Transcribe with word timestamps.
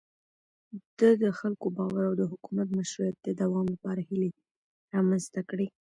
ده 0.97 1.09
د 1.23 1.23
خلکو 1.39 1.67
باور 1.77 2.03
او 2.09 2.13
د 2.21 2.23
حکومت 2.31 2.67
مشروعيت 2.77 3.17
د 3.21 3.27
دوام 3.41 3.65
لپاره 3.73 4.01
هيلې 4.09 4.29
رامنځته 4.93 5.41
کړې. 5.49 5.67